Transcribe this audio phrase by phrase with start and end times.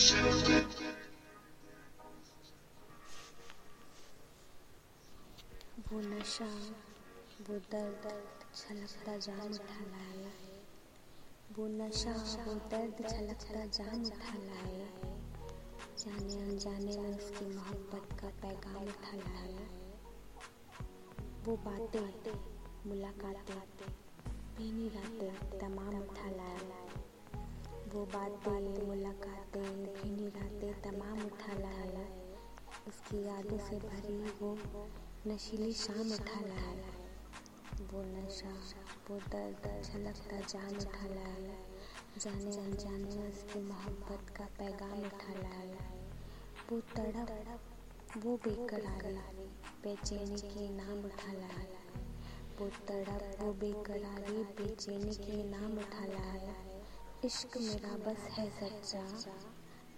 [0.00, 0.06] वो
[6.00, 6.60] नशा
[7.48, 8.04] वो दर्द
[8.54, 10.32] छलकता जान उठा लाए
[11.56, 14.92] वो नशा वो दर्द छलकता जान उठा लाए
[15.98, 19.68] जाने अनजाने में उसकी मोहब्बत का पैगाम उठा लाए
[21.44, 22.34] वो बातें,
[22.86, 23.92] मुलाकातें
[24.56, 26.89] भीनी रातें तमाम उठा लाए
[27.94, 32.20] वो बातें, मुलाकातें भीनी रातें तमाम उठा लाए
[32.88, 34.58] उसकी यादों से भरी वो
[35.26, 36.88] नशीली शाम उठा लाया।
[37.92, 38.50] वो नशा,
[39.10, 41.56] वो दर्द, झलकता जान उठा लाया।
[42.18, 45.92] जाने अनजाने उसकी मोहब्बत का पैगाम उठा लाया।
[46.72, 47.60] वो तड़प,
[48.16, 49.46] वो बेकरारी,
[49.82, 51.80] बेचैनी के नाम उठा लाया।
[52.60, 56.09] वो तड़प, वो बेकरारी, बेचैनी के नाम उठा लाया
[57.24, 59.32] इश्क मेरा बस है सच्चा,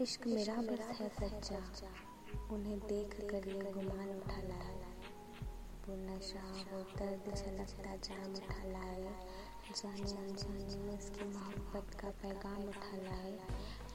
[0.00, 1.56] इश्क मेरा बस है सच्चा।
[2.50, 4.90] उन्हें देख कर ये गुमान उठा लाया
[5.88, 9.02] वो नशा, वो दर्द झलकता जाम उठा लाए।
[9.76, 13.38] जाने अनजाने में उसकी मोहब्बत का पैगाम उठा लाए।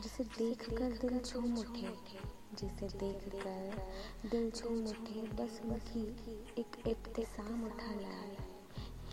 [0.03, 1.93] जिसे देख कर दिल झूम उठे,
[2.53, 3.87] जिसे देख कर
[4.29, 6.03] दिल झूम उठे, बस वही
[6.57, 8.37] एक इब्तिसाम उठा लाए।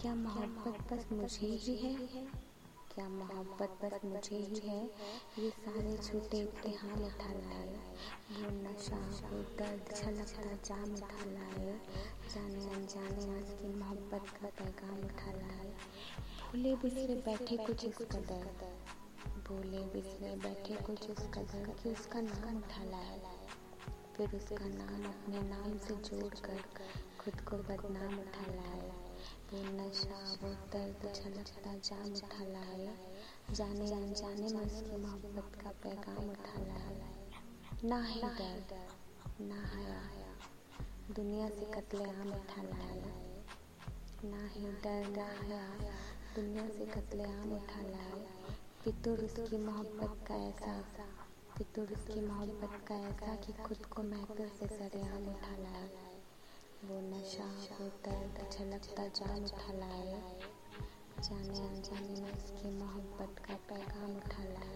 [0.02, 2.51] क्या मोहब्बत बस मुझे ही है?
[2.94, 4.84] क्या मोहब्बत बस मुझे ही है?
[5.38, 7.66] ये सारे छोटे इम्तिहान उठा लाए
[8.32, 8.96] वो नशा
[9.28, 11.80] वो दर्द छलकता जाम उठा लाए
[12.34, 15.72] जाने अनजाने उसकी मोहब्बत का पैगाम उठा लाए
[16.42, 18.44] भूले बिसरे बैठे कुछ इस कदर।
[19.48, 23.20] भूले बिसरे बैठे कुछ इस कदर कि उसका नाम उठा लाए
[24.16, 26.60] फिर उसका नाम अपने नाम से जोड़ कर
[27.20, 29.01] खुद को बदनाम उठा लाए
[29.52, 32.94] वो नशा, वो दर्द छलकता जाम उठा लाया।
[33.54, 37.08] जाने अनजाने में उसकी मोहब्बत का पैगाम उठा लाया।
[37.84, 38.88] ना ही दर्द,
[39.40, 40.02] ना हया।
[41.14, 43.22] दुनिया से कत्ले आम उठा लाया।
[44.24, 45.92] ना ही डर ना हया।
[46.34, 48.26] दुनिया से कत्ले आम उठा लाया।
[48.84, 50.84] फितुर उसकी मोहब्बत का ऐसा
[51.58, 55.91] फितुर उसकी मोहब्बत का ऐसा कि खुद को महफिल से सरेआम उठा लाया।
[56.82, 57.44] वो नशा,
[57.80, 60.40] वो दर्द, झलकता, जान उठा लाए।
[61.22, 64.71] जाने अनजाने में उसकी मोहब्बत का पैगाम उठा लाए।